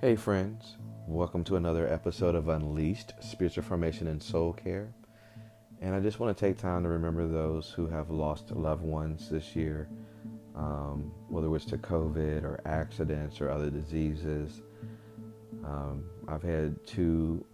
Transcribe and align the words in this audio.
Hey, 0.00 0.14
friends. 0.14 0.76
Welcome 1.08 1.42
to 1.42 1.56
another 1.56 1.92
episode 1.92 2.36
of 2.36 2.48
Unleashed 2.48 3.14
Spiritual 3.18 3.64
Formation 3.64 4.06
and 4.06 4.22
Soul 4.22 4.52
Care. 4.52 4.94
And 5.80 5.92
I 5.92 5.98
just 5.98 6.20
want 6.20 6.36
to 6.36 6.40
take 6.40 6.56
time 6.56 6.84
to 6.84 6.88
remember 6.88 7.26
those 7.26 7.70
who 7.70 7.88
have 7.88 8.08
lost 8.08 8.52
loved 8.52 8.84
ones 8.84 9.28
this 9.28 9.56
year, 9.56 9.88
um, 10.54 11.10
whether 11.28 11.52
it's 11.56 11.64
to 11.64 11.78
COVID 11.78 12.44
or 12.44 12.60
accidents 12.64 13.40
or 13.40 13.50
other 13.50 13.70
diseases. 13.70 14.62
Um, 15.64 16.04
I've 16.28 16.44
had 16.44 16.76
two 16.86 17.44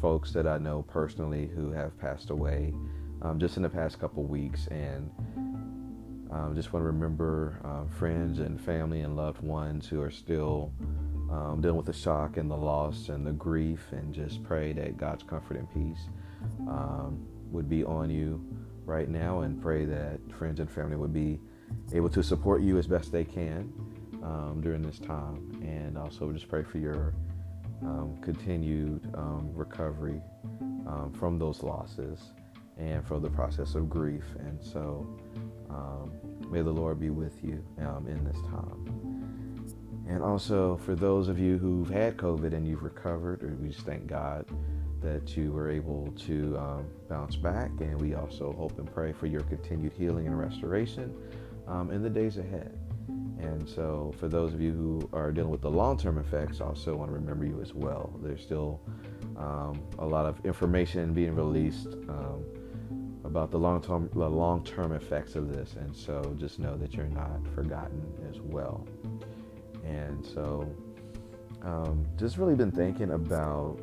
folks 0.00 0.32
that 0.32 0.46
I 0.46 0.56
know 0.56 0.80
personally 0.80 1.50
who 1.54 1.72
have 1.72 1.98
passed 1.98 2.30
away 2.30 2.72
um, 3.20 3.38
just 3.38 3.58
in 3.58 3.62
the 3.62 3.68
past 3.68 4.00
couple 4.00 4.22
weeks, 4.22 4.66
and 4.68 5.10
um, 6.30 6.54
just 6.54 6.72
want 6.72 6.84
to 6.84 6.86
remember 6.86 7.60
uh, 7.62 7.84
friends 7.98 8.38
and 8.38 8.58
family 8.58 9.02
and 9.02 9.14
loved 9.14 9.42
ones 9.42 9.86
who 9.86 10.00
are 10.00 10.10
still 10.10 10.72
um, 11.32 11.60
dealing 11.62 11.76
with 11.76 11.86
the 11.86 11.92
shock 11.92 12.36
and 12.36 12.50
the 12.50 12.56
loss 12.56 13.08
and 13.08 13.26
the 13.26 13.32
grief, 13.32 13.80
and 13.92 14.12
just 14.12 14.42
pray 14.42 14.72
that 14.74 14.98
God's 14.98 15.22
comfort 15.22 15.56
and 15.56 15.72
peace 15.72 16.08
um, 16.68 17.26
would 17.50 17.68
be 17.68 17.84
on 17.84 18.10
you 18.10 18.44
right 18.84 19.08
now, 19.08 19.40
and 19.40 19.60
pray 19.60 19.84
that 19.86 20.20
friends 20.36 20.60
and 20.60 20.70
family 20.70 20.96
would 20.96 21.12
be 21.12 21.40
able 21.94 22.10
to 22.10 22.22
support 22.22 22.60
you 22.60 22.76
as 22.76 22.86
best 22.86 23.12
they 23.12 23.24
can 23.24 23.72
um, 24.22 24.60
during 24.62 24.82
this 24.82 24.98
time, 24.98 25.58
and 25.62 25.96
also 25.96 26.30
just 26.32 26.48
pray 26.48 26.62
for 26.62 26.78
your 26.78 27.14
um, 27.82 28.18
continued 28.20 29.00
um, 29.14 29.50
recovery 29.54 30.20
um, 30.86 31.12
from 31.18 31.38
those 31.38 31.62
losses 31.62 32.18
and 32.78 33.06
from 33.06 33.22
the 33.22 33.30
process 33.30 33.74
of 33.74 33.88
grief. 33.88 34.24
And 34.38 34.62
so, 34.62 35.06
may 36.50 36.60
the 36.60 36.70
Lord 36.70 37.00
be 37.00 37.08
with 37.08 37.42
you 37.42 37.64
in 37.78 38.24
this 38.24 38.36
time. 38.50 39.21
And 40.08 40.22
also, 40.22 40.76
for 40.78 40.94
those 40.94 41.28
of 41.28 41.38
you 41.38 41.58
who've 41.58 41.88
had 41.88 42.16
COVID 42.16 42.52
and 42.52 42.66
you've 42.66 42.82
recovered, 42.82 43.60
we 43.60 43.68
just 43.68 43.86
thank 43.86 44.06
God 44.06 44.46
that 45.00 45.36
you 45.36 45.52
were 45.52 45.70
able 45.70 46.12
to 46.26 46.56
um, 46.58 46.86
bounce 47.08 47.36
back. 47.36 47.70
And 47.80 48.00
we 48.00 48.14
also 48.14 48.52
hope 48.52 48.78
and 48.78 48.92
pray 48.92 49.12
for 49.12 49.26
your 49.26 49.42
continued 49.42 49.92
healing 49.92 50.26
and 50.26 50.38
restoration 50.38 51.14
um, 51.66 51.90
in 51.90 52.02
the 52.02 52.10
days 52.10 52.38
ahead. 52.38 52.78
And 53.38 53.68
so, 53.68 54.14
for 54.18 54.28
those 54.28 54.54
of 54.54 54.60
you 54.60 54.72
who 54.72 55.08
are 55.12 55.32
dealing 55.32 55.50
with 55.50 55.62
the 55.62 55.70
long 55.70 55.98
term 55.98 56.18
effects, 56.18 56.60
I 56.60 56.66
also 56.66 56.94
want 56.94 57.10
to 57.10 57.14
remember 57.14 57.44
you 57.44 57.60
as 57.60 57.74
well. 57.74 58.12
There's 58.22 58.40
still 58.40 58.80
um, 59.36 59.82
a 59.98 60.06
lot 60.06 60.26
of 60.26 60.44
information 60.44 61.12
being 61.12 61.34
released 61.34 61.88
um, 62.08 62.44
about 63.24 63.50
the 63.50 63.58
long 63.58 63.82
term 63.82 64.08
the 64.14 64.28
long 64.28 64.62
term 64.64 64.92
effects 64.92 65.34
of 65.34 65.52
this, 65.52 65.74
and 65.74 65.94
so 65.94 66.36
just 66.38 66.60
know 66.60 66.76
that 66.76 66.94
you're 66.94 67.06
not 67.06 67.40
forgotten 67.54 68.02
as 68.30 68.40
well. 68.40 68.86
And 69.84 70.24
so, 70.24 70.68
um, 71.62 72.06
just 72.16 72.38
really 72.38 72.54
been 72.54 72.72
thinking 72.72 73.12
about, 73.12 73.78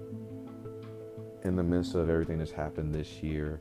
in 1.44 1.56
the 1.56 1.64
midst 1.64 1.96
of 1.96 2.10
everything 2.10 2.38
that's 2.38 2.52
happened 2.52 2.94
this 2.94 3.24
year, 3.24 3.60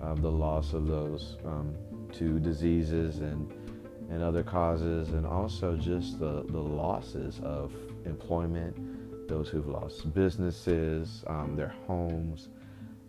um, 0.00 0.16
the 0.16 0.30
loss 0.30 0.72
of 0.72 0.86
those 0.86 1.36
um, 1.44 1.74
two 2.12 2.40
diseases 2.40 3.18
and 3.18 3.52
and 4.10 4.22
other 4.22 4.42
causes, 4.42 5.10
and 5.10 5.26
also 5.26 5.74
just 5.74 6.18
the, 6.18 6.44
the 6.48 6.60
losses 6.60 7.40
of 7.42 7.72
employment, 8.04 8.76
those 9.26 9.48
who've 9.48 9.68
lost 9.68 10.12
businesses, 10.12 11.24
um, 11.28 11.56
their 11.56 11.74
homes, 11.86 12.50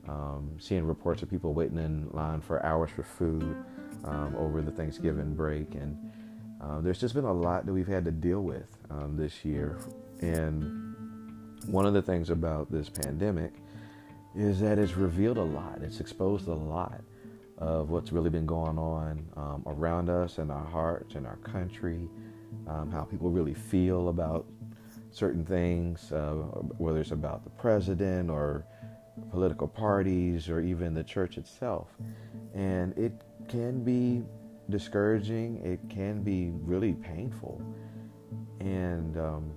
um, 0.08 0.50
seeing 0.60 0.86
reports 0.86 1.22
of 1.22 1.30
people 1.30 1.54
waiting 1.54 1.78
in 1.78 2.10
line 2.12 2.40
for 2.40 2.66
hours 2.66 2.90
for 2.92 3.04
food 3.04 3.58
um, 4.06 4.34
over 4.38 4.62
the 4.62 4.72
Thanksgiving 4.72 5.34
break, 5.34 5.76
and 5.76 5.98
uh, 6.64 6.80
there's 6.82 7.00
just 7.00 7.14
been 7.14 7.26
a 7.26 7.34
lot 7.34 7.66
that 7.66 7.74
we've 7.74 7.88
had 7.88 8.06
to 8.06 8.12
deal 8.12 8.42
with 8.42 8.68
um, 8.90 9.18
this 9.18 9.44
year. 9.44 9.78
And 10.22 10.96
one 11.68 11.86
of 11.86 11.94
the 11.94 12.02
things 12.02 12.30
about 12.30 12.72
this 12.72 12.90
pandemic 12.90 13.54
is 14.36 14.60
that 14.62 14.80
it's 14.80 14.96
revealed 14.96 15.38
a 15.38 15.44
lot, 15.44 15.80
it's 15.82 16.00
exposed 16.00 16.48
a 16.48 16.54
lot 16.54 17.02
of 17.58 17.90
what's 17.90 18.12
really 18.12 18.30
been 18.30 18.46
going 18.46 18.78
on 18.78 19.26
um, 19.38 19.64
around 19.68 20.10
us 20.10 20.38
and 20.38 20.52
our 20.52 20.66
hearts 20.66 21.16
and 21.16 21.28
our 21.28 21.38
country, 21.38 22.10
um, 22.68 22.92
how 22.92 23.04
people 23.04 23.30
really 23.30 23.54
feel 23.54 24.10
about 24.10 24.46
certain 25.12 25.46
things, 25.46 26.12
uh, 26.12 26.34
whether 26.78 27.00
it's 27.00 27.12
about 27.12 27.44
the 27.44 27.50
president 27.52 28.30
or 28.30 28.66
political 29.30 29.68
parties 29.68 30.50
or 30.50 30.60
even 30.62 30.94
the 30.94 31.04
church 31.04 31.38
itself. 31.38 31.90
And 32.56 32.98
it 32.98 33.22
can 33.48 33.84
be 33.84 34.24
discouraging. 34.70 35.58
It 35.64 35.80
can 35.90 36.24
be 36.24 36.52
really 36.52 36.94
painful, 36.94 37.62
and 38.60 39.18
um, 39.18 39.52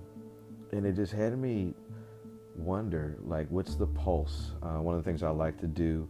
and 0.71 0.85
it 0.85 0.95
just 0.95 1.13
had 1.13 1.37
me 1.37 1.73
wonder, 2.55 3.17
like, 3.23 3.47
what's 3.49 3.75
the 3.75 3.87
pulse? 3.87 4.51
Uh, 4.63 4.81
one 4.81 4.95
of 4.95 5.03
the 5.03 5.09
things 5.09 5.23
I 5.23 5.29
like 5.29 5.59
to 5.59 5.67
do 5.67 6.07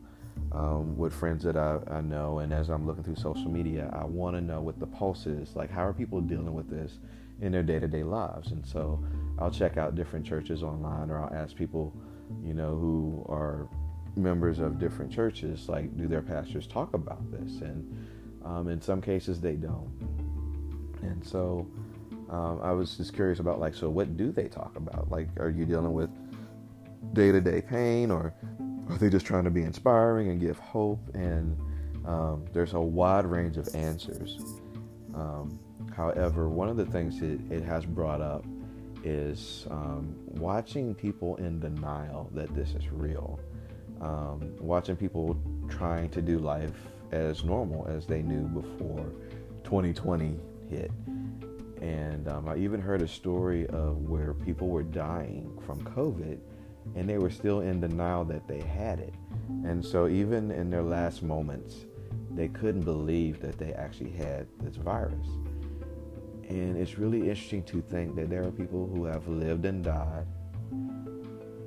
um, 0.54 0.98
with 0.98 1.14
friends 1.14 1.44
that 1.44 1.58
I, 1.58 1.80
I 1.92 2.02
know, 2.02 2.40
and 2.40 2.54
as 2.54 2.70
I'm 2.70 2.88
looking 2.88 3.04
through 3.04 3.18
social 3.18 3.52
media, 3.52 3.90
I 3.94 4.06
want 4.06 4.36
to 4.38 4.42
know 4.42 4.62
what 4.62 4.80
the 4.80 4.88
pulse 4.88 5.26
is. 5.26 5.56
Like, 5.56 5.70
how 5.70 5.86
are 5.86 5.94
people 5.94 6.22
dealing 6.22 6.54
with 6.54 6.70
this 6.70 7.00
in 7.42 7.52
their 7.52 7.64
day-to-day 7.64 8.04
lives? 8.04 8.52
And 8.52 8.66
so, 8.66 9.04
I'll 9.40 9.52
check 9.52 9.78
out 9.78 9.96
different 9.96 10.26
churches 10.26 10.64
online, 10.64 11.12
or 11.12 11.22
I'll 11.22 11.34
ask 11.34 11.56
people, 11.56 11.94
you 12.44 12.54
know, 12.54 12.76
who 12.76 13.26
are 13.30 13.68
members 14.16 14.60
of 14.60 14.80
different 14.80 15.12
churches, 15.12 15.70
like, 15.70 15.96
do 15.98 16.08
their 16.08 16.22
pastors 16.22 16.66
talk 16.66 16.94
about 16.94 17.30
this? 17.32 17.62
And 17.62 18.08
um, 18.48 18.68
in 18.70 18.82
some 18.82 19.02
cases, 19.02 19.42
they 19.42 19.56
don't. 19.56 19.92
And 21.02 21.26
so 21.26 21.68
um, 22.30 22.60
I 22.64 22.72
was 22.72 22.98
just 22.98 23.14
curious 23.14 23.40
about, 23.40 23.60
like, 23.60 23.76
so 23.76 23.90
what 23.90 24.16
do 24.16 24.32
they 24.32 24.48
talk 24.48 24.76
about? 24.76 25.12
Like, 25.12 25.28
are 25.40 25.50
you 25.50 25.66
dealing 25.66 25.94
with 25.94 26.10
day 27.14 27.32
to 27.32 27.42
day 27.42 27.62
pain 27.62 28.10
or 28.12 28.34
are 28.90 28.98
they 28.98 29.10
just 29.10 29.26
trying 29.26 29.44
to 29.44 29.50
be 29.50 29.64
inspiring 29.64 30.30
and 30.30 30.40
give 30.40 30.58
hope? 30.60 31.02
And 31.14 31.58
um, 32.06 32.46
there's 32.54 32.74
a 32.74 32.80
wide 32.80 33.26
range 33.26 33.58
of 33.58 33.68
answers. 33.76 34.40
Um, 35.14 35.60
however, 35.96 36.48
one 36.48 36.70
of 36.70 36.78
the 36.78 36.86
things 36.86 37.22
it, 37.22 37.40
it 37.52 37.64
has 37.64 37.86
brought 37.86 38.22
up 38.22 38.46
is 39.04 39.68
um, 39.70 40.16
watching 40.28 40.96
people 40.96 41.36
in 41.38 41.60
denial 41.60 42.30
that 42.34 42.54
this 42.56 42.76
is 42.76 42.90
real. 42.92 43.40
Um, 44.00 44.56
watching 44.60 44.96
people 44.96 45.36
trying 45.70 46.10
to 46.12 46.22
do 46.22 46.38
life 46.38 46.76
as 47.12 47.44
normal 47.44 47.88
as 47.88 48.06
they 48.06 48.22
knew 48.22 48.48
before 48.48 49.06
2020 49.64 50.40
hit. 50.70 50.92
And 51.82 52.28
um, 52.28 52.50
I 52.50 52.58
even 52.58 52.82
heard 52.82 53.02
a 53.02 53.08
story 53.08 53.68
of 53.68 54.10
where 54.10 54.34
people 54.34 54.68
were 54.68 54.84
dying 54.84 55.58
from 55.66 55.82
COVID 55.84 56.40
and 56.96 57.08
they 57.08 57.18
were 57.18 57.30
still 57.30 57.62
in 57.62 57.80
denial 57.80 58.26
that 58.26 58.48
they 58.48 58.62
had 58.62 59.00
it. 59.00 59.14
And 59.66 59.84
so, 59.84 60.08
even 60.08 60.52
in 60.52 60.70
their 60.70 60.84
last 60.84 61.22
moments, 61.22 61.86
they 62.32 62.48
couldn't 62.48 62.84
believe 62.84 63.42
that 63.42 63.58
they 63.58 63.74
actually 63.74 64.12
had 64.12 64.48
this 64.62 64.76
virus. 64.76 65.28
And 66.50 66.78
it's 66.78 66.98
really 66.98 67.22
interesting 67.22 67.64
to 67.64 67.82
think 67.82 68.16
that 68.16 68.30
there 68.30 68.44
are 68.44 68.52
people 68.52 68.90
who 68.94 69.06
have 69.06 69.28
lived 69.28 69.66
and 69.66 69.84
died 69.84 70.26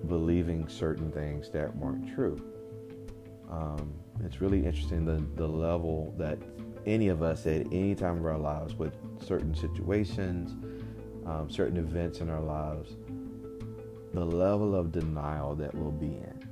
believing 0.09 0.67
certain 0.69 1.13
things 1.13 1.51
that 1.51 1.75
weren't 1.77 2.15
true. 2.15 2.41
Um, 3.51 3.93
it's 4.25 4.41
really 4.41 4.65
interesting 4.65 5.05
the, 5.05 5.23
the 5.37 5.47
level 5.47 6.15
that 6.19 6.39
any 6.87 7.09
of 7.09 7.23
us 7.23 7.47
at 7.47 7.67
any 7.73 7.95
time 7.95 8.19
of 8.19 8.27
our 8.27 8.39
lives 8.39 8.75
with 8.75 8.95
certain 9.23 9.55
situations, 9.55 10.57
um, 11.27 11.51
certain 11.51 11.77
events 11.77 12.21
in 12.21 12.31
our 12.31 12.41
lives, 12.41 12.97
the 14.15 14.25
level 14.25 14.75
of 14.75 14.91
denial 14.91 15.55
that 15.55 15.75
we'll 15.75 15.91
be 15.91 16.07
in, 16.07 16.49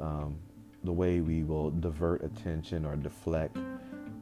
um, 0.00 0.36
the 0.82 0.92
way 0.92 1.20
we 1.20 1.42
will 1.42 1.70
divert 1.70 2.22
attention 2.22 2.84
or 2.84 2.96
deflect 2.96 3.56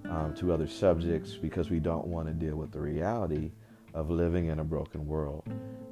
um, 0.09 0.35
to 0.37 0.53
other 0.53 0.67
subjects 0.67 1.35
because 1.35 1.71
we 1.71 1.81
don't 1.81 2.07
want 2.07 2.29
to 2.29 2.35
deal 2.35 2.57
with 2.57 2.71
the 2.71 2.79
reality 2.79 3.51
of 3.95 4.11
living 4.11 4.47
in 4.47 4.61
a 4.61 4.65
broken 4.65 5.07
world. 5.07 5.43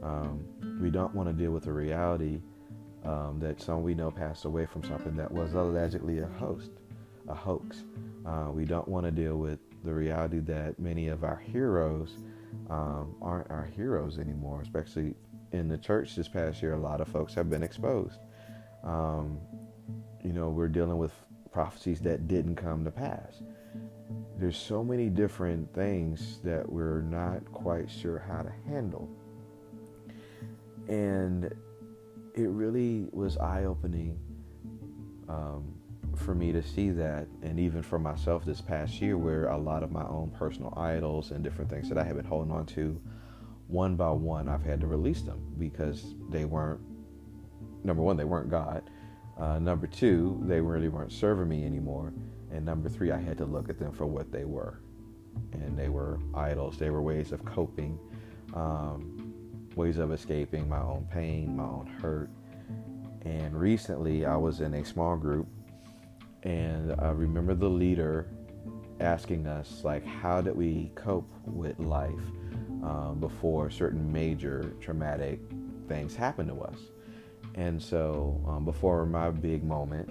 Um, 0.03 0.45
we 0.81 0.91
don't 0.91 1.15
want 1.15 1.29
to 1.29 1.33
deal 1.33 1.51
with 1.51 1.65
the 1.65 1.73
reality 1.73 2.41
um, 3.05 3.39
that 3.41 3.61
some 3.61 3.83
we 3.83 3.95
know 3.95 4.11
passed 4.11 4.45
away 4.45 4.67
from 4.67 4.83
something 4.85 5.17
that 5.17 5.31
was 5.31 5.55
allegedly 5.55 6.19
a 6.19 6.27
host, 6.27 6.71
a 7.29 7.35
hoax. 7.35 7.85
Uh, 8.27 8.49
we 8.53 8.65
don't 8.65 8.89
want 8.89 9.07
to 9.07 9.11
deal 9.11 9.37
with 9.37 9.59
the 9.85 9.93
reality 9.93 10.41
that 10.41 10.79
many 10.79 11.09
of 11.09 11.25
our 11.25 11.37
heroes 11.37 12.19
um, 12.69 13.15
aren't 13.23 13.51
our 13.51 13.65
heroes 13.65 14.19
anymore, 14.19 14.61
especially 14.63 15.15
in 15.53 15.69
the 15.69 15.79
church 15.79 16.15
this 16.15 16.29
past 16.29 16.63
year. 16.63 16.75
A 16.75 16.79
lot 16.79 17.01
of 17.01 17.09
folks 17.09 17.35
have 17.35 17.49
been 17.49 17.63
exposed. 17.63 18.19
Um, 18.85 19.39
you 20.23 20.33
know, 20.33 20.49
we're 20.51 20.69
dealing 20.69 20.99
with 20.99 21.13
prophecies 21.53 22.01
that 22.01 22.29
didn't 22.29 22.57
come 22.57 22.85
to 22.85 22.91
pass. 22.91 23.43
There's 24.39 24.57
so 24.57 24.85
many 24.85 25.09
different 25.09 25.73
things 25.75 26.41
that 26.45 26.71
we're 26.71 27.03
not 27.03 27.45
quite 27.53 27.91
sure 27.91 28.19
how 28.27 28.43
to 28.43 28.53
handle. 28.67 29.09
And 30.89 31.53
it 32.35 32.49
really 32.49 33.07
was 33.13 33.37
eye 33.39 33.65
opening 33.65 34.19
um, 35.29 35.75
for 36.17 36.35
me 36.35 36.53
to 36.53 36.63
see 36.63 36.91
that, 36.91 37.27
and 37.43 37.59
even 37.59 37.83
for 37.83 37.99
myself 37.99 38.45
this 38.45 38.61
past 38.61 39.01
year, 39.01 39.17
where 39.17 39.49
a 39.49 39.57
lot 39.57 39.83
of 39.83 39.91
my 39.91 40.03
own 40.03 40.33
personal 40.39 40.75
idols 40.77 41.31
and 41.31 41.43
different 41.43 41.71
things 41.71 41.89
that 41.89 41.99
I 41.99 42.05
have 42.05 42.17
been 42.17 42.25
holding 42.25 42.53
on 42.53 42.67
to 42.67 43.01
one 43.69 43.97
by 43.97 44.11
one, 44.11 44.49
I've 44.49 44.65
had 44.65 44.81
to 44.81 44.87
release 44.87 45.23
them 45.23 45.41
because 45.59 46.15
they 46.29 46.45
weren't, 46.45 46.81
number 47.85 48.03
one, 48.03 48.17
they 48.17 48.25
weren't 48.25 48.51
God. 48.51 48.83
Uh, 49.39 49.59
number 49.59 49.87
two, 49.87 50.43
they 50.47 50.61
really 50.61 50.89
weren't 50.89 51.13
serving 51.13 51.49
me 51.49 51.65
anymore. 51.65 52.13
And 52.51 52.65
number 52.65 52.89
three, 52.89 53.13
I 53.13 53.19
had 53.19 53.39
to 53.39 53.45
look 53.45 53.71
at 53.71 53.79
them 53.79 53.93
for 53.93 54.07
what 54.07 54.33
they 54.33 54.45
were. 54.45 54.81
And 55.53 55.79
they 55.79 55.89
were 55.89 56.19
idols, 56.35 56.79
they 56.79 56.91
were 56.91 57.01
ways 57.01 57.31
of 57.31 57.45
coping, 57.45 57.99
um, 58.55 59.20
ways 59.77 59.99
of 59.99 60.13
escaping 60.13 60.69
my 60.69 60.81
own 60.81 61.07
pain, 61.11 61.57
my 61.57 61.65
own 61.65 61.87
hurt. 62.01 62.31
And 63.25 63.59
recently, 63.59 64.25
I 64.25 64.37
was 64.37 64.61
in 64.61 64.75
a 64.75 64.85
small 64.85 65.17
group, 65.17 65.47
and 66.43 66.95
I 67.01 67.11
remember 67.11 67.55
the 67.55 67.69
leader 67.69 68.29
asking 68.99 69.47
us, 69.47 69.83
like, 69.85 70.05
how 70.05 70.41
did 70.41 70.57
we 70.57 70.91
cope 70.95 71.31
with 71.47 71.79
life 71.79 72.11
um, 72.83 73.19
before 73.21 73.71
certain 73.71 74.11
major 74.13 74.75
traumatic 74.81 75.41
things 75.89 76.15
happened 76.15 76.49
to 76.49 76.61
us? 76.61 76.79
And 77.55 77.83
so, 77.83 78.43
um, 78.47 78.65
before 78.65 79.05
my 79.07 79.31
big 79.31 79.65
moment, 79.65 80.09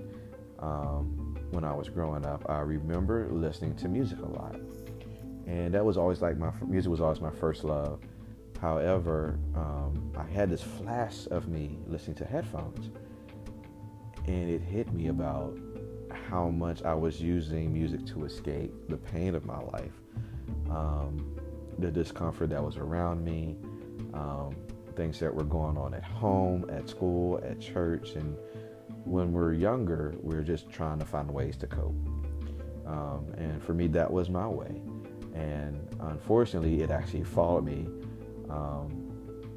um, 0.59 1.37
when 1.51 1.63
I 1.63 1.73
was 1.73 1.89
growing 1.89 2.25
up, 2.25 2.45
I 2.49 2.59
remember 2.59 3.29
listening 3.31 3.75
to 3.77 3.87
music 3.87 4.19
a 4.19 4.25
lot, 4.25 4.55
and 5.47 5.73
that 5.73 5.83
was 5.83 5.97
always 5.97 6.21
like 6.21 6.37
my 6.37 6.51
music 6.67 6.91
was 6.91 7.01
always 7.01 7.21
my 7.21 7.31
first 7.31 7.63
love. 7.63 8.01
However, 8.61 9.39
um, 9.55 10.11
I 10.17 10.23
had 10.23 10.49
this 10.49 10.61
flash 10.61 11.27
of 11.31 11.47
me 11.47 11.77
listening 11.87 12.15
to 12.17 12.25
headphones, 12.25 12.89
and 14.27 14.49
it 14.49 14.61
hit 14.61 14.91
me 14.93 15.07
about 15.07 15.57
how 16.11 16.49
much 16.49 16.83
I 16.83 16.93
was 16.93 17.21
using 17.21 17.71
music 17.71 18.05
to 18.07 18.25
escape 18.25 18.73
the 18.89 18.97
pain 18.97 19.33
of 19.35 19.45
my 19.45 19.59
life, 19.59 19.93
um, 20.69 21.37
the 21.77 21.89
discomfort 21.89 22.49
that 22.49 22.63
was 22.63 22.77
around 22.77 23.23
me, 23.23 23.55
um, 24.13 24.55
things 24.95 25.19
that 25.19 25.33
were 25.33 25.45
going 25.45 25.77
on 25.77 25.93
at 25.93 26.03
home, 26.03 26.69
at 26.69 26.89
school, 26.89 27.39
at 27.43 27.61
church, 27.61 28.15
and 28.15 28.37
when 29.05 29.31
we're 29.31 29.53
younger, 29.53 30.15
we're 30.21 30.43
just 30.43 30.69
trying 30.69 30.99
to 30.99 31.05
find 31.05 31.31
ways 31.31 31.55
to 31.57 31.67
cope. 31.67 31.95
Um, 32.85 33.33
and 33.37 33.63
for 33.63 33.73
me, 33.73 33.87
that 33.87 34.11
was 34.11 34.29
my 34.29 34.47
way. 34.47 34.81
And 35.33 35.87
unfortunately, 36.01 36.81
it 36.81 36.91
actually 36.91 37.23
followed 37.35 37.63
me 37.63 37.87
um, 38.49 39.11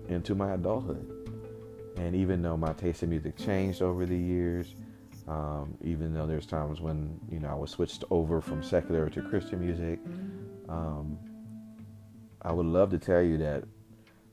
into 0.08 0.34
my 0.34 0.52
adulthood. 0.52 1.06
And 1.96 2.14
even 2.16 2.42
though 2.42 2.56
my 2.56 2.72
taste 2.72 3.02
in 3.02 3.10
music 3.10 3.36
changed 3.36 3.82
over 3.82 4.06
the 4.06 4.16
years, 4.16 4.74
um, 5.28 5.76
even 5.82 6.14
though 6.14 6.26
there's 6.26 6.46
times 6.46 6.80
when 6.80 7.20
you 7.30 7.38
know 7.38 7.48
I 7.48 7.54
was 7.54 7.70
switched 7.70 8.04
over 8.10 8.40
from 8.40 8.62
secular 8.62 9.08
to 9.10 9.22
Christian 9.22 9.60
music, 9.60 10.00
um, 10.68 11.18
I 12.42 12.52
would 12.52 12.66
love 12.66 12.90
to 12.90 12.98
tell 12.98 13.22
you 13.22 13.38
that 13.38 13.64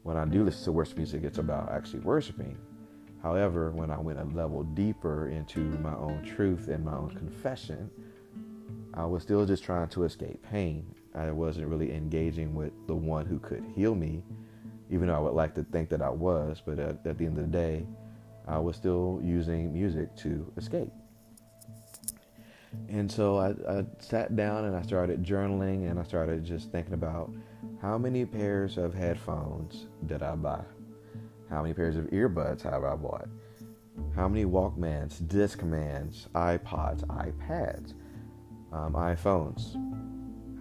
when 0.04 0.18
I 0.18 0.26
do 0.26 0.44
listen 0.44 0.64
to 0.66 0.72
worship 0.72 0.98
music, 0.98 1.24
it's 1.24 1.38
about 1.38 1.72
actually 1.72 2.00
worshiping. 2.00 2.58
However, 3.22 3.72
when 3.72 3.92
I 3.92 4.00
went 4.00 4.18
a 4.20 4.24
level 4.24 4.64
deeper 4.64 5.28
into 5.28 5.60
my 5.60 5.94
own 5.94 6.24
truth 6.24 6.70
and 6.70 6.86
my 6.86 6.94
own 6.94 7.10
confession, 7.10 7.92
I 8.94 9.06
was 9.06 9.24
still 9.24 9.46
just 9.46 9.64
trying 9.64 9.90
to 9.90 10.06
escape 10.06 10.42
pain. 10.50 10.86
I 11.14 11.32
wasn't 11.32 11.68
really 11.68 11.94
engaging 11.94 12.56
with 12.56 12.72
the 12.88 12.96
one 12.96 13.26
who 13.26 13.40
could 13.40 13.64
heal 13.76 13.94
me, 13.94 14.24
even 14.90 15.08
though 15.08 15.16
I 15.16 15.20
would 15.20 15.34
like 15.34 15.54
to 15.56 15.64
think 15.64 15.90
that 15.90 16.02
I 16.02 16.10
was. 16.10 16.62
But 16.66 16.80
at, 16.80 17.06
at 17.06 17.18
the 17.18 17.26
end 17.26 17.38
of 17.38 17.52
the 17.52 17.58
day, 17.58 17.86
I 18.48 18.58
was 18.58 18.76
still 18.76 19.20
using 19.24 19.72
music 19.72 20.16
to 20.18 20.52
escape. 20.58 20.92
And 22.88 23.12
so 23.12 23.38
I, 23.38 23.50
I, 23.68 23.86
sat 24.00 24.36
down 24.36 24.66
and 24.66 24.76
I 24.76 24.82
started 24.82 25.24
journaling 25.24 25.90
and 25.90 26.00
I 26.00 26.04
started 26.04 26.44
just 26.46 26.72
thinking 26.72 26.94
about 26.94 27.32
how 27.82 27.98
many 27.98 28.26
pairs 28.26 28.78
of 28.78 28.94
headphones 28.94 29.88
did 30.06 30.22
I 30.22 30.36
buy? 30.36 30.62
How 31.50 31.64
many 31.64 31.74
pairs 31.74 31.96
of 31.96 32.06
earbuds 32.06 32.62
have 32.62 32.84
I 32.84 32.96
bought? 32.96 33.28
How 34.16 34.28
many 34.28 34.46
Walkmans, 34.46 35.22
Discmans, 35.24 36.30
iPods, 36.30 37.04
iPads, 37.08 37.94
um, 38.72 38.94
iPhones? 38.94 39.74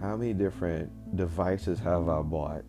How 0.01 0.17
many 0.17 0.33
different 0.33 1.17
devices 1.17 1.79
have 1.81 2.09
I 2.09 2.23
bought 2.23 2.65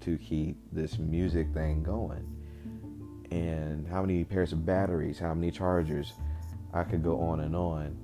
to 0.00 0.18
keep 0.18 0.56
this 0.72 0.98
music 0.98 1.52
thing 1.52 1.82
going? 1.82 2.24
And 3.30 3.86
how 3.88 4.02
many 4.02 4.24
pairs 4.24 4.52
of 4.52 4.64
batteries, 4.64 5.18
how 5.18 5.34
many 5.34 5.50
chargers? 5.50 6.12
I 6.72 6.84
could 6.84 7.02
go 7.02 7.20
on 7.20 7.40
and 7.40 7.56
on. 7.56 7.96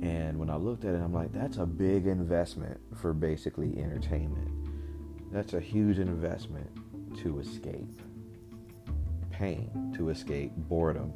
And 0.00 0.38
when 0.38 0.50
I 0.50 0.56
looked 0.56 0.84
at 0.84 0.94
it, 0.94 0.98
I'm 0.98 1.12
like, 1.12 1.32
that's 1.32 1.58
a 1.58 1.66
big 1.66 2.06
investment 2.06 2.80
for 2.96 3.12
basically 3.12 3.78
entertainment. 3.78 4.50
That's 5.32 5.54
a 5.54 5.60
huge 5.60 5.98
investment 5.98 6.68
to 7.18 7.38
escape 7.38 8.00
pain, 9.30 9.92
to 9.96 10.10
escape 10.10 10.52
boredom, 10.56 11.12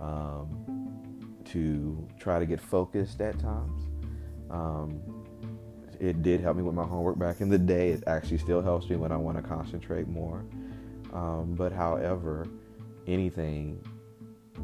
um, 0.00 0.92
to 1.46 2.06
try 2.18 2.38
to 2.38 2.46
get 2.46 2.60
focused 2.60 3.20
at 3.20 3.38
times. 3.38 3.82
Um, 4.50 5.00
it 6.00 6.22
did 6.22 6.40
help 6.40 6.56
me 6.56 6.62
with 6.62 6.74
my 6.74 6.84
homework 6.84 7.18
back 7.18 7.40
in 7.40 7.48
the 7.48 7.58
day. 7.58 7.90
It 7.90 8.04
actually 8.06 8.38
still 8.38 8.62
helps 8.62 8.88
me 8.88 8.96
when 8.96 9.12
I 9.12 9.16
want 9.16 9.36
to 9.36 9.42
concentrate 9.42 10.08
more. 10.08 10.44
Um, 11.12 11.54
but 11.56 11.72
however, 11.72 12.46
anything 13.06 13.82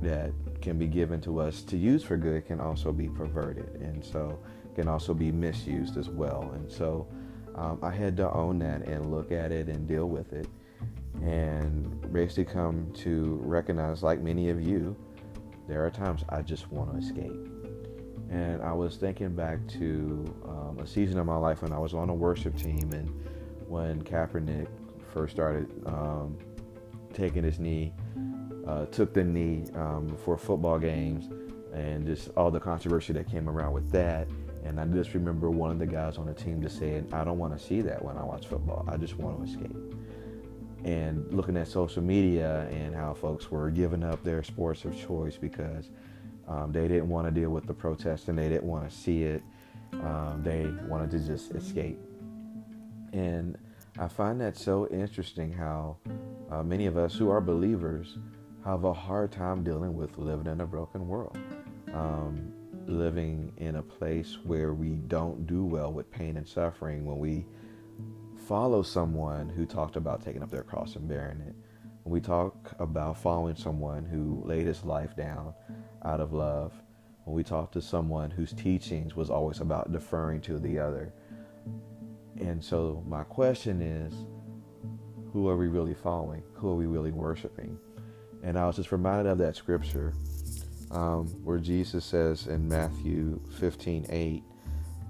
that 0.03 0.33
can 0.61 0.79
be 0.79 0.87
given 0.87 1.21
to 1.23 1.41
us 1.41 1.63
to 1.63 1.77
use 1.77 2.03
for 2.03 2.17
good 2.17 2.47
can 2.47 2.61
also 2.61 2.93
be 2.93 3.09
perverted 3.09 3.81
and 3.81 4.05
so 4.05 4.39
can 4.75 4.89
also 4.89 5.15
be 5.15 5.31
misused 5.31 5.97
as 5.97 6.09
well. 6.09 6.51
And 6.55 6.71
so 6.71 7.07
um, 7.55 7.79
I 7.83 7.91
had 7.91 8.17
to 8.19 8.31
own 8.33 8.59
that 8.59 8.87
and 8.87 9.11
look 9.11 9.31
at 9.31 9.53
it 9.53 9.69
and 9.69 9.87
deal 9.87 10.09
with 10.09 10.33
it 10.33 10.49
and 11.23 12.13
basically 12.13 12.45
come 12.45 12.93
to 12.95 13.41
recognize, 13.43 14.03
like 14.03 14.21
many 14.21 14.51
of 14.51 14.61
you, 14.61 14.97
there 15.69 15.85
are 15.85 15.91
times 15.91 16.23
I 16.29 16.43
just 16.43 16.71
want 16.71 16.93
to 16.93 16.99
escape. 16.99 17.54
And 18.35 18.61
I 18.63 18.73
was 18.73 18.97
thinking 18.97 19.33
back 19.37 19.65
to 19.79 20.25
um, 20.45 20.79
a 20.81 20.87
season 20.89 21.21
of 21.21 21.27
my 21.27 21.37
life 21.37 21.63
when 21.63 21.73
I 21.73 21.79
was 21.79 21.95
on 21.95 22.09
a 22.09 22.15
worship 22.15 22.57
team 22.57 22.93
and 22.93 23.09
when 23.69 24.03
Kaepernick 24.03 24.67
first 25.13 25.33
started 25.33 25.69
um, 25.87 26.37
taking 27.13 27.45
his 27.45 27.61
knee, 27.61 27.93
uh, 28.67 28.87
took 28.87 29.15
the 29.15 29.23
knee 29.23 29.67
um, 29.77 30.17
for 30.25 30.37
football 30.37 30.81
games, 30.81 31.29
and 31.73 32.05
just 32.05 32.31
all 32.37 32.51
the 32.51 32.59
controversy 32.59 33.13
that 33.13 33.31
came 33.31 33.49
around 33.49 33.73
with 33.73 33.89
that. 33.93 34.27
And 34.65 34.81
I 34.81 34.87
just 34.87 35.15
remember 35.15 35.49
one 35.49 35.71
of 35.71 35.79
the 35.79 35.87
guys 35.87 36.19
on 36.19 36.27
the 36.27 36.35
team 36.35 36.61
just 36.61 36.77
saying, 36.77 37.09
I 37.13 37.23
don't 37.23 37.39
want 37.39 37.57
to 37.57 37.65
see 37.65 37.83
that 37.83 38.05
when 38.05 38.19
I 38.19 38.25
watch 38.25 38.49
football. 38.49 38.85
I 38.89 38.97
just 38.97 39.17
want 39.17 39.45
to 39.45 39.53
escape 39.53 39.77
and 40.85 41.33
looking 41.33 41.57
at 41.57 41.67
social 41.67 42.03
media 42.03 42.69
and 42.71 42.95
how 42.95 43.15
folks 43.15 43.51
were 43.51 43.71
giving 43.71 44.03
up 44.03 44.23
their 44.23 44.43
sports 44.43 44.85
of 44.85 44.95
choice 45.01 45.39
because 45.39 45.89
um, 46.49 46.73
they 46.73 46.89
didn't 46.89 47.09
want 47.09 47.27
to 47.27 47.31
deal 47.31 47.51
with 47.51 47.67
the 47.67 47.75
protest 47.75 48.29
and 48.29 48.39
they 48.39 48.49
didn't 48.49 48.65
want 48.65 48.89
to 48.89 48.95
see 48.95 49.23
it. 49.23 49.43
Um, 49.93 50.43
they 50.45 50.67
wanted 50.89 51.11
to 51.13 51.19
just 51.21 51.53
escape. 51.53 51.99
And 53.13 53.57
I 53.99 54.09
find 54.09 54.41
that 54.41 54.57
so 54.57 54.89
interesting 54.89 55.53
how 55.53 55.99
uh, 56.51 56.63
many 56.63 56.87
of 56.87 56.97
us 56.97 57.15
who 57.15 57.31
are 57.31 57.41
believers 57.41 58.19
have 58.65 58.85
a 58.85 58.93
hard 58.93 59.31
time 59.31 59.63
dealing 59.63 59.95
with 59.95 60.19
living 60.19 60.47
in 60.47 60.61
a 60.61 60.67
broken 60.67 61.07
world, 61.07 61.39
um, 61.93 62.53
living 62.87 63.53
in 63.59 63.77
a 63.77 63.83
place 63.83 64.39
where 64.43 64.75
we 64.75 64.97
don't 65.07 65.47
do 65.47 65.65
well 65.65 65.93
with 65.93 66.11
pain 66.11 66.37
and 66.37 66.47
suffering 66.47 67.05
when 67.05 67.19
we 67.19 67.47
follow 68.49 68.83
someone 68.83 69.49
who 69.49 69.65
talked 69.65 69.97
about 69.97 70.25
taking 70.25 70.43
up 70.43 70.51
their 70.51 70.63
cross 70.63 70.97
and 70.97 71.09
bearing 71.09 71.41
it, 71.41 71.55
we 72.13 72.21
talk 72.21 72.75
about 72.79 73.17
following 73.17 73.57
someone 73.57 74.05
who 74.05 74.43
laid 74.45 74.67
his 74.67 74.85
life 74.85 75.17
down 75.17 75.55
out 76.05 76.21
of 76.21 76.33
love, 76.33 76.73
when 77.25 77.35
we 77.35 77.43
talk 77.43 77.73
to 77.73 77.81
someone 77.81 78.31
whose 78.31 78.53
teachings 78.53 79.17
was 79.17 79.31
always 79.31 79.61
about 79.61 79.91
deferring 79.91 80.41
to 80.43 80.59
the 80.59 80.79
other. 80.79 81.13
And 82.39 82.63
so 82.63 83.03
my 83.09 83.25
question 83.25 83.81
is, 83.81 84.15
who 85.33 85.49
are 85.49 85.57
we 85.57 85.69
really 85.69 85.95
following? 85.95 86.43
Who 86.55 86.69
are 86.69 86.75
we 86.75 86.87
really 86.87 87.11
worshiping? 87.11 87.79
And 88.43 88.59
I 88.59 88.67
was 88.67 88.77
just 88.77 88.93
reminded 88.93 89.31
of 89.31 89.39
that 89.39 89.57
scripture 89.57 90.13
um, 90.91 91.27
where 91.43 91.59
Jesus 91.59 92.05
says 92.05 92.47
in 92.47 92.69
Matthew 92.69 93.41
15 93.59 94.07
8, 94.11 94.43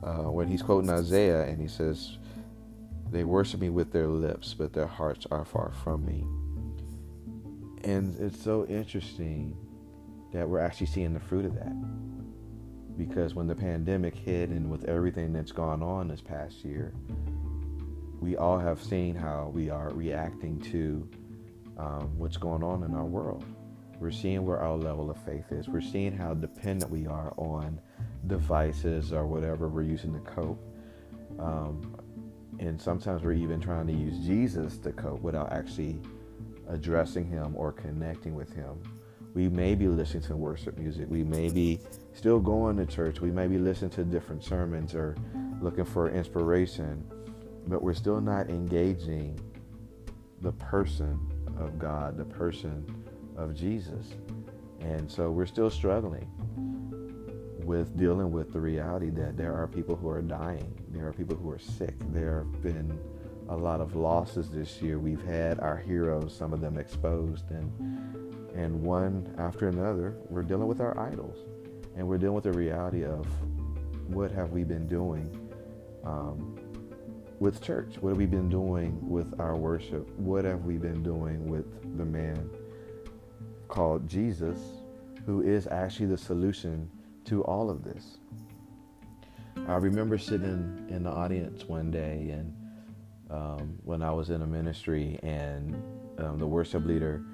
uh, 0.02 0.12
when 0.30 0.46
he's 0.46 0.62
quoting 0.62 0.90
Isaiah, 0.90 1.44
and 1.44 1.60
he 1.60 1.66
says, 1.66 2.18
they 3.10 3.24
worship 3.24 3.60
me 3.60 3.70
with 3.70 3.92
their 3.92 4.08
lips, 4.08 4.54
but 4.54 4.72
their 4.72 4.86
hearts 4.86 5.26
are 5.30 5.44
far 5.44 5.72
from 5.82 6.04
me. 6.06 6.26
And 7.84 8.18
it's 8.18 8.42
so 8.42 8.64
interesting 8.66 9.56
that 10.32 10.48
we're 10.48 10.60
actually 10.60 10.86
seeing 10.86 11.12
the 11.12 11.20
fruit 11.20 11.44
of 11.44 11.54
that. 11.54 11.74
Because 12.96 13.34
when 13.34 13.46
the 13.46 13.54
pandemic 13.54 14.14
hit 14.14 14.48
and 14.48 14.70
with 14.70 14.84
everything 14.84 15.32
that's 15.32 15.52
gone 15.52 15.82
on 15.82 16.08
this 16.08 16.20
past 16.20 16.64
year, 16.64 16.94
we 18.20 18.36
all 18.36 18.58
have 18.58 18.82
seen 18.82 19.14
how 19.14 19.50
we 19.52 19.68
are 19.68 19.90
reacting 19.90 20.60
to 20.60 21.08
um, 21.76 22.16
what's 22.16 22.38
going 22.38 22.62
on 22.62 22.84
in 22.84 22.94
our 22.94 23.04
world. 23.04 23.44
We're 24.00 24.10
seeing 24.10 24.46
where 24.46 24.60
our 24.60 24.76
level 24.76 25.10
of 25.10 25.18
faith 25.24 25.50
is. 25.50 25.68
We're 25.68 25.80
seeing 25.80 26.16
how 26.16 26.34
dependent 26.34 26.90
we 26.90 27.06
are 27.06 27.34
on 27.36 27.80
devices 28.26 29.12
or 29.12 29.26
whatever 29.26 29.68
we're 29.68 29.82
using 29.82 30.14
to 30.14 30.20
cope. 30.20 30.60
Um, 31.38 31.96
and 32.60 32.80
sometimes 32.80 33.22
we're 33.22 33.32
even 33.32 33.60
trying 33.60 33.86
to 33.88 33.92
use 33.92 34.24
Jesus 34.24 34.78
to 34.78 34.92
cope 34.92 35.20
without 35.20 35.52
actually 35.52 36.00
addressing 36.68 37.26
him 37.26 37.54
or 37.56 37.72
connecting 37.72 38.34
with 38.34 38.52
him. 38.52 38.80
We 39.34 39.48
may 39.48 39.74
be 39.74 39.88
listening 39.88 40.22
to 40.24 40.36
worship 40.36 40.78
music. 40.78 41.06
We 41.08 41.24
may 41.24 41.50
be 41.50 41.80
still 42.12 42.38
going 42.38 42.76
to 42.76 42.86
church. 42.86 43.20
We 43.20 43.30
may 43.30 43.48
be 43.48 43.58
listening 43.58 43.90
to 43.92 44.04
different 44.04 44.44
sermons 44.44 44.94
or 44.94 45.16
looking 45.60 45.84
for 45.84 46.10
inspiration, 46.10 47.04
but 47.66 47.82
we're 47.82 47.94
still 47.94 48.20
not 48.20 48.48
engaging 48.48 49.38
the 50.40 50.52
person 50.52 51.18
of 51.58 51.78
God, 51.78 52.16
the 52.16 52.24
person 52.24 53.04
of 53.36 53.54
Jesus. 53.54 54.14
And 54.80 55.10
so 55.10 55.30
we're 55.30 55.46
still 55.46 55.70
struggling 55.70 56.30
with 57.64 57.96
dealing 57.96 58.30
with 58.30 58.52
the 58.52 58.60
reality 58.60 59.10
that 59.10 59.36
there 59.36 59.54
are 59.54 59.66
people 59.66 59.96
who 59.96 60.08
are 60.08 60.22
dying, 60.22 60.72
there 60.90 61.08
are 61.08 61.12
people 61.12 61.34
who 61.34 61.50
are 61.50 61.58
sick, 61.58 61.94
there 62.12 62.40
have 62.40 62.62
been 62.62 62.98
a 63.48 63.56
lot 63.56 63.80
of 63.80 63.94
losses 63.94 64.50
this 64.50 64.80
year. 64.80 64.98
We've 64.98 65.24
had 65.24 65.60
our 65.60 65.76
heroes, 65.76 66.34
some 66.36 66.52
of 66.52 66.60
them 66.60 66.78
exposed, 66.78 67.50
and 67.50 67.72
and 68.54 68.82
one 68.82 69.34
after 69.36 69.68
another, 69.68 70.16
we're 70.28 70.44
dealing 70.44 70.68
with 70.68 70.80
our 70.80 70.98
idols, 70.98 71.38
and 71.96 72.06
we're 72.06 72.18
dealing 72.18 72.36
with 72.36 72.44
the 72.44 72.52
reality 72.52 73.04
of 73.04 73.26
what 74.06 74.30
have 74.30 74.50
we 74.50 74.62
been 74.62 74.86
doing 74.86 75.28
um, 76.04 76.56
with 77.40 77.60
church? 77.60 77.96
What 78.00 78.10
have 78.10 78.18
we 78.18 78.26
been 78.26 78.48
doing 78.48 78.98
with 79.08 79.38
our 79.40 79.56
worship? 79.56 80.08
What 80.18 80.44
have 80.44 80.64
we 80.64 80.76
been 80.76 81.02
doing 81.02 81.48
with 81.48 81.66
the 81.98 82.04
man 82.04 82.48
called 83.68 84.08
Jesus, 84.08 84.58
who 85.26 85.42
is 85.42 85.66
actually 85.66 86.06
the 86.06 86.18
solution 86.18 86.88
to 87.24 87.42
all 87.44 87.70
of 87.70 87.82
this? 87.82 88.18
I 89.66 89.76
remember 89.76 90.18
sitting 90.18 90.86
in 90.90 91.04
the 91.04 91.10
audience 91.10 91.64
one 91.64 91.90
day 91.90 92.30
and 92.30 92.54
um, 93.30 93.78
when 93.84 94.02
I 94.02 94.10
was 94.10 94.30
in 94.30 94.42
a 94.42 94.46
ministry, 94.46 95.18
and 95.22 95.74
um, 96.18 96.38
the 96.38 96.46
worship 96.46 96.84
leader 96.84 97.24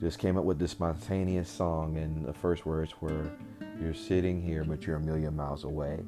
just 0.00 0.18
came 0.18 0.36
up 0.36 0.44
with 0.44 0.58
this 0.58 0.72
spontaneous 0.72 1.48
song, 1.48 1.96
and 1.96 2.24
the 2.24 2.32
first 2.32 2.66
words 2.66 3.00
were, 3.00 3.30
"You're 3.80 3.94
sitting 3.94 4.42
here, 4.42 4.64
but 4.64 4.86
you're 4.86 4.96
a 4.96 5.00
million 5.00 5.36
miles 5.36 5.64
away." 5.64 6.00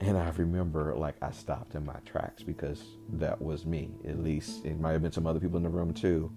And 0.00 0.16
I 0.16 0.30
remember, 0.30 0.94
like, 0.96 1.16
I 1.20 1.30
stopped 1.30 1.74
in 1.74 1.84
my 1.84 1.98
tracks 2.06 2.42
because 2.42 2.82
that 3.14 3.40
was 3.40 3.66
me. 3.66 3.90
At 4.08 4.22
least 4.22 4.64
it 4.64 4.80
might 4.80 4.92
have 4.92 5.02
been 5.02 5.12
some 5.12 5.26
other 5.26 5.40
people 5.40 5.58
in 5.58 5.62
the 5.62 5.68
room 5.68 5.92
too, 5.92 6.32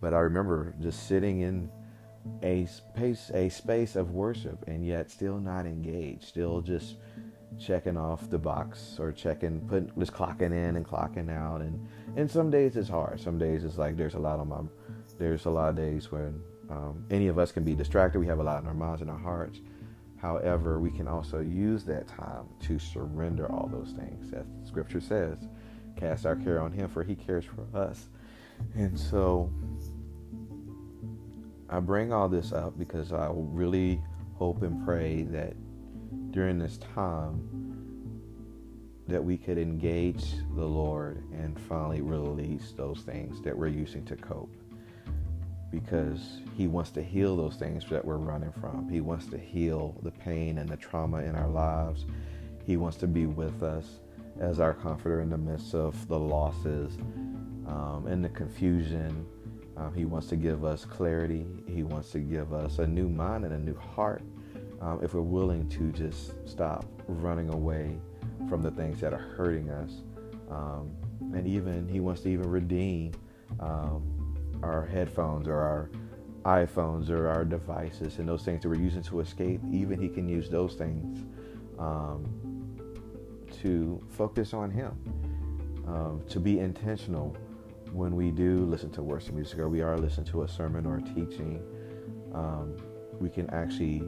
but 0.00 0.14
I 0.14 0.20
remember 0.20 0.74
just 0.80 1.08
sitting 1.08 1.40
in 1.40 1.68
a 2.42 2.66
space, 2.66 3.30
a 3.34 3.48
space 3.48 3.96
of 3.96 4.12
worship, 4.12 4.64
and 4.68 4.86
yet 4.86 5.10
still 5.10 5.38
not 5.38 5.66
engaged, 5.66 6.24
still 6.24 6.60
just 6.60 6.96
checking 7.58 7.96
off 7.96 8.28
the 8.30 8.38
box 8.38 8.96
or 8.98 9.12
checking, 9.12 9.60
putting, 9.68 9.90
just 9.98 10.12
clocking 10.12 10.52
in 10.52 10.76
and 10.76 10.86
clocking 10.86 11.30
out. 11.30 11.60
And 11.60 11.86
and 12.16 12.30
some 12.30 12.50
days 12.50 12.76
it's 12.76 12.88
hard. 12.88 13.20
Some 13.20 13.38
days 13.38 13.64
it's 13.64 13.78
like 13.78 13.96
there's 13.96 14.14
a 14.14 14.18
lot 14.18 14.38
on 14.38 14.48
my, 14.48 14.60
there's 15.18 15.44
a 15.46 15.50
lot 15.50 15.70
of 15.70 15.76
days 15.76 16.10
when 16.10 16.40
um, 16.70 17.04
any 17.10 17.28
of 17.28 17.38
us 17.38 17.52
can 17.52 17.64
be 17.64 17.74
distracted. 17.74 18.18
We 18.18 18.26
have 18.26 18.38
a 18.38 18.42
lot 18.42 18.62
in 18.62 18.68
our 18.68 18.74
minds 18.74 19.02
and 19.02 19.10
our 19.10 19.18
hearts. 19.18 19.60
However, 20.16 20.80
we 20.80 20.90
can 20.90 21.06
also 21.06 21.40
use 21.40 21.84
that 21.84 22.08
time 22.08 22.46
to 22.62 22.78
surrender 22.78 23.50
all 23.52 23.68
those 23.70 23.92
things. 23.92 24.32
As 24.32 24.46
Scripture 24.66 25.00
says, 25.00 25.38
cast 25.96 26.26
our 26.26 26.36
care 26.36 26.60
on 26.60 26.72
Him, 26.72 26.88
for 26.88 27.04
He 27.04 27.14
cares 27.14 27.44
for 27.44 27.66
us. 27.78 28.08
And 28.74 28.98
so, 28.98 29.52
I 31.68 31.80
bring 31.80 32.12
all 32.12 32.28
this 32.28 32.52
up 32.52 32.78
because 32.78 33.12
I 33.12 33.30
really 33.32 34.00
hope 34.34 34.62
and 34.62 34.84
pray 34.84 35.22
that 35.24 35.54
during 36.36 36.58
this 36.58 36.76
time 36.94 37.40
that 39.08 39.24
we 39.24 39.38
could 39.38 39.56
engage 39.56 40.34
the 40.54 40.66
Lord 40.66 41.24
and 41.32 41.58
finally 41.58 42.02
release 42.02 42.74
those 42.76 43.00
things 43.00 43.40
that 43.40 43.56
we're 43.56 43.68
using 43.68 44.04
to 44.04 44.16
cope. 44.16 44.54
Because 45.70 46.42
He 46.54 46.66
wants 46.66 46.90
to 46.90 47.02
heal 47.02 47.38
those 47.38 47.56
things 47.56 47.86
that 47.88 48.04
we're 48.04 48.18
running 48.18 48.52
from. 48.60 48.86
He 48.90 49.00
wants 49.00 49.24
to 49.28 49.38
heal 49.38 49.96
the 50.02 50.10
pain 50.10 50.58
and 50.58 50.68
the 50.68 50.76
trauma 50.76 51.22
in 51.22 51.34
our 51.34 51.48
lives. 51.48 52.04
He 52.66 52.76
wants 52.76 52.98
to 52.98 53.06
be 53.06 53.24
with 53.24 53.62
us 53.62 53.86
as 54.38 54.60
our 54.60 54.74
comforter 54.74 55.22
in 55.22 55.30
the 55.30 55.38
midst 55.38 55.74
of 55.74 56.06
the 56.06 56.18
losses 56.18 56.98
um, 57.66 58.04
and 58.06 58.22
the 58.22 58.28
confusion. 58.28 59.24
Um, 59.78 59.94
he 59.94 60.04
wants 60.04 60.26
to 60.26 60.36
give 60.36 60.66
us 60.66 60.84
clarity. 60.84 61.46
He 61.66 61.82
wants 61.82 62.10
to 62.10 62.18
give 62.18 62.52
us 62.52 62.78
a 62.78 62.86
new 62.86 63.08
mind 63.08 63.46
and 63.46 63.54
a 63.54 63.58
new 63.58 63.78
heart 63.78 64.20
um, 64.80 65.00
if 65.02 65.14
we're 65.14 65.20
willing 65.20 65.68
to 65.70 65.90
just 65.92 66.32
stop 66.48 66.84
running 67.06 67.52
away 67.52 67.98
from 68.48 68.62
the 68.62 68.70
things 68.70 69.00
that 69.00 69.12
are 69.12 69.34
hurting 69.36 69.70
us. 69.70 70.02
Um, 70.50 70.90
and 71.34 71.46
even 71.46 71.88
he 71.88 72.00
wants 72.00 72.20
to 72.22 72.28
even 72.28 72.50
redeem 72.50 73.12
um, 73.60 74.58
our 74.62 74.86
headphones 74.86 75.48
or 75.48 75.58
our 75.58 75.90
iPhones 76.44 77.10
or 77.10 77.28
our 77.28 77.44
devices 77.44 78.18
and 78.18 78.28
those 78.28 78.44
things 78.44 78.62
that 78.62 78.68
we're 78.68 78.76
using 78.76 79.02
to 79.02 79.20
escape. 79.20 79.60
Even 79.72 80.00
he 80.00 80.08
can 80.08 80.28
use 80.28 80.48
those 80.48 80.74
things 80.74 81.24
um, 81.78 82.24
to 83.62 84.00
focus 84.10 84.54
on 84.54 84.70
him, 84.70 84.92
um, 85.86 86.22
to 86.28 86.38
be 86.38 86.60
intentional 86.60 87.36
when 87.92 88.14
we 88.14 88.30
do 88.30 88.64
listen 88.66 88.90
to 88.90 89.02
worship 89.02 89.34
music 89.34 89.58
or 89.58 89.68
we 89.68 89.80
are 89.80 89.96
listening 89.98 90.26
to 90.26 90.42
a 90.42 90.48
sermon 90.48 90.86
or 90.86 90.98
a 90.98 91.02
teaching. 91.02 91.62
Um, 92.32 92.76
we 93.18 93.28
can 93.30 93.48
actually 93.50 94.02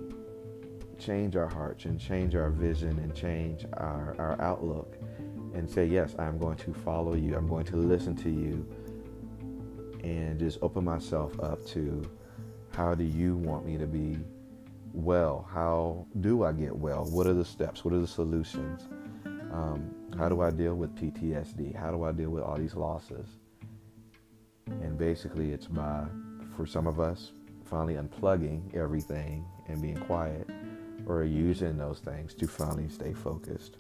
change 0.99 1.37
our 1.37 1.49
hearts 1.49 1.85
and 1.85 1.99
change 1.99 2.35
our 2.35 2.50
vision 2.50 2.99
and 2.99 3.14
change 3.14 3.64
our, 3.75 4.14
our 4.19 4.40
outlook 4.40 4.97
and 5.55 5.69
say, 5.69 5.87
Yes, 5.87 6.14
I'm 6.19 6.38
going 6.38 6.57
to 6.59 6.75
follow 6.75 7.14
you. 7.14 7.37
I'm 7.37 7.49
going 7.49 7.64
to 7.67 7.76
listen 7.76 8.17
to 8.17 8.31
you 8.31 8.67
and 10.02 10.38
just 10.38 10.59
open 10.62 10.85
myself 10.85 11.38
up 11.40 11.64
to 11.67 12.09
how 12.73 12.95
do 12.95 13.05
you 13.05 13.37
want 13.37 13.67
me 13.67 13.76
to 13.78 13.87
be 13.87 14.19
well? 14.93 15.49
How 15.52 16.07
do 16.21 16.45
I 16.45 16.52
get 16.52 16.75
well? 16.75 17.05
What 17.05 17.26
are 17.26 17.35
the 17.35 17.45
steps? 17.45 17.85
What 17.85 17.95
are 17.95 18.00
the 18.00 18.07
solutions? 18.07 18.88
Um, 19.52 19.95
how 20.17 20.28
do 20.28 20.40
I 20.40 20.50
deal 20.50 20.75
with 20.75 20.95
PTSD? 20.95 21.75
How 21.75 21.90
do 21.90 22.05
I 22.05 22.12
deal 22.12 22.31
with 22.31 22.43
all 22.43 22.57
these 22.57 22.75
losses? 22.75 23.26
And 24.67 24.99
basically, 24.99 25.52
it's 25.52 25.67
by, 25.67 26.05
for 26.57 26.67
some 26.67 26.87
of 26.87 27.00
us, 27.00 27.33
finally 27.64 27.95
unplugging 27.95 28.75
everything 28.75 29.45
and 29.67 29.81
being 29.83 29.97
quiet 29.97 30.49
or 31.09 31.25
using 31.25 31.77
those 31.77 31.99
things 32.00 32.35
to 32.35 32.47
finally 32.47 32.88
stay 32.88 33.12
focused. 33.12 33.77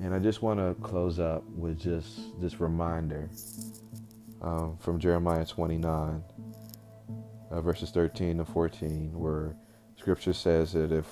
And 0.00 0.14
I 0.14 0.18
just 0.18 0.40
want 0.40 0.60
to 0.60 0.74
close 0.82 1.18
up 1.18 1.42
with 1.50 1.80
just 1.80 2.40
this 2.40 2.60
reminder 2.60 3.28
um, 4.40 4.76
from 4.78 5.00
Jeremiah 5.00 5.44
29, 5.44 6.22
uh, 7.50 7.60
verses 7.60 7.90
13 7.90 8.38
to 8.38 8.44
14, 8.44 9.18
where 9.18 9.56
Scripture 9.96 10.34
says 10.34 10.74
that 10.74 10.92
if, 10.92 11.06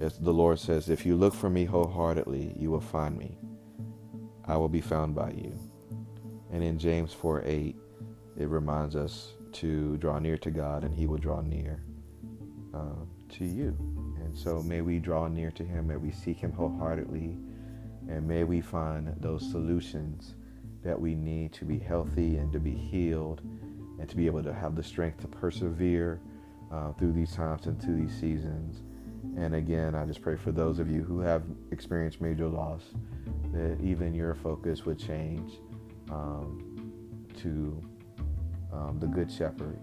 if 0.00 0.18
the 0.20 0.32
Lord 0.32 0.58
says, 0.58 0.88
If 0.88 1.06
you 1.06 1.16
look 1.16 1.34
for 1.34 1.50
me 1.50 1.64
wholeheartedly, 1.64 2.56
you 2.58 2.70
will 2.70 2.80
find 2.80 3.16
me. 3.16 3.38
I 4.46 4.56
will 4.56 4.68
be 4.68 4.80
found 4.80 5.14
by 5.14 5.30
you. 5.30 5.56
And 6.50 6.62
in 6.62 6.78
James 6.78 7.12
4 7.12 7.42
8, 7.44 7.76
it 8.38 8.48
reminds 8.48 8.96
us 8.96 9.34
to 9.52 9.96
draw 9.98 10.18
near 10.18 10.38
to 10.38 10.50
God 10.50 10.82
and 10.82 10.94
he 10.94 11.06
will 11.06 11.18
draw 11.18 11.40
near. 11.40 11.84
Um, 12.72 13.08
to 13.38 13.44
you. 13.44 13.76
And 14.24 14.36
so 14.36 14.62
may 14.62 14.80
we 14.80 14.98
draw 14.98 15.28
near 15.28 15.50
to 15.52 15.64
Him, 15.64 15.88
may 15.88 15.96
we 15.96 16.10
seek 16.10 16.38
Him 16.38 16.52
wholeheartedly, 16.52 17.36
and 18.08 18.26
may 18.26 18.44
we 18.44 18.60
find 18.60 19.14
those 19.20 19.48
solutions 19.50 20.34
that 20.82 21.00
we 21.00 21.14
need 21.14 21.52
to 21.54 21.64
be 21.64 21.78
healthy 21.78 22.36
and 22.36 22.52
to 22.52 22.60
be 22.60 22.74
healed 22.74 23.40
and 23.98 24.08
to 24.08 24.16
be 24.16 24.26
able 24.26 24.42
to 24.42 24.52
have 24.52 24.74
the 24.74 24.82
strength 24.82 25.20
to 25.20 25.28
persevere 25.28 26.20
uh, 26.70 26.92
through 26.92 27.12
these 27.12 27.34
times 27.34 27.66
and 27.66 27.80
through 27.80 27.96
these 27.96 28.14
seasons. 28.18 28.82
And 29.36 29.54
again, 29.54 29.94
I 29.94 30.04
just 30.04 30.20
pray 30.20 30.36
for 30.36 30.52
those 30.52 30.78
of 30.78 30.90
you 30.90 31.02
who 31.02 31.20
have 31.20 31.42
experienced 31.70 32.20
major 32.20 32.48
loss 32.48 32.82
that 33.52 33.78
even 33.82 34.14
your 34.14 34.34
focus 34.34 34.84
would 34.84 34.98
change 34.98 35.52
um, 36.10 37.26
to 37.38 37.80
um, 38.72 38.98
the 39.00 39.06
Good 39.06 39.30
Shepherd 39.30 39.78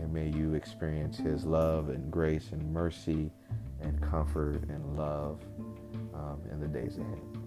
and 0.00 0.12
may 0.12 0.28
you 0.28 0.54
experience 0.54 1.18
His 1.18 1.44
love 1.44 1.88
and 1.88 2.10
grace 2.10 2.50
and 2.52 2.72
mercy 2.72 3.30
and 3.80 4.00
comfort 4.02 4.62
and 4.68 4.96
love 4.96 5.40
um, 6.14 6.40
in 6.50 6.60
the 6.60 6.68
days 6.68 6.98
ahead. 6.98 7.37